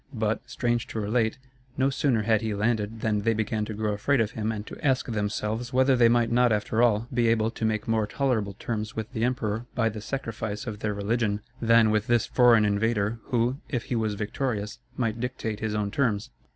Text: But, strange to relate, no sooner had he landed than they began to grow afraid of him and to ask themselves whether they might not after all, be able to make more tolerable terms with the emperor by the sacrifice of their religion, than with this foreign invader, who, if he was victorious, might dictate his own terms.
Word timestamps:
But, 0.15 0.41
strange 0.49 0.87
to 0.87 0.99
relate, 0.99 1.37
no 1.77 1.91
sooner 1.91 2.23
had 2.23 2.41
he 2.41 2.55
landed 2.55 3.01
than 3.01 3.21
they 3.21 3.35
began 3.35 3.65
to 3.65 3.73
grow 3.75 3.93
afraid 3.93 4.19
of 4.19 4.31
him 4.31 4.51
and 4.51 4.65
to 4.65 4.83
ask 4.83 5.05
themselves 5.05 5.73
whether 5.73 5.95
they 5.95 6.09
might 6.09 6.31
not 6.31 6.51
after 6.51 6.81
all, 6.81 7.07
be 7.13 7.27
able 7.27 7.51
to 7.51 7.65
make 7.65 7.87
more 7.87 8.07
tolerable 8.07 8.53
terms 8.57 8.95
with 8.95 9.13
the 9.13 9.23
emperor 9.23 9.67
by 9.75 9.89
the 9.89 10.01
sacrifice 10.01 10.65
of 10.65 10.79
their 10.79 10.95
religion, 10.95 11.41
than 11.61 11.91
with 11.91 12.07
this 12.07 12.25
foreign 12.25 12.65
invader, 12.65 13.19
who, 13.25 13.57
if 13.69 13.83
he 13.83 13.95
was 13.95 14.15
victorious, 14.15 14.79
might 14.97 15.19
dictate 15.19 15.59
his 15.59 15.75
own 15.75 15.91
terms. 15.91 16.31